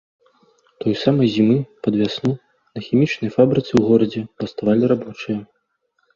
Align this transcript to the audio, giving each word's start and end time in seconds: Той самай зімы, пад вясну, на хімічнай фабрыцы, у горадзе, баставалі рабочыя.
Той 0.83 0.93
самай 1.01 1.29
зімы, 1.35 1.57
пад 1.87 1.93
вясну, 2.01 2.31
на 2.79 2.83
хімічнай 2.87 3.33
фабрыцы, 3.37 3.71
у 3.83 3.85
горадзе, 3.93 4.27
баставалі 4.43 4.83
рабочыя. 4.95 5.39